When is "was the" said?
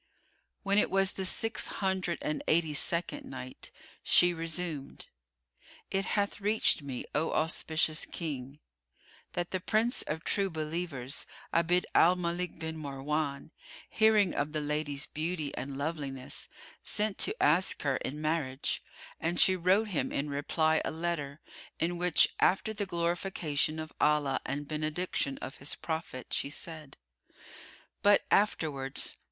0.89-1.27